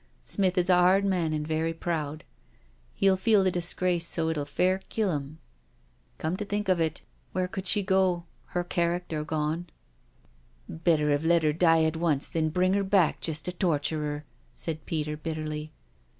[0.23, 2.23] Smith is a hard man and very proud.
[2.95, 5.37] He'll feel the disgrace so it'll fair kill 'im.
[6.17, 7.01] Come to think of it,
[7.33, 9.69] where could she go— her character gone I""
[10.83, 14.25] Better 'ave let 'er die at once than bring 'er back just to torture 'er,"
[14.55, 15.71] said Peter bitterly.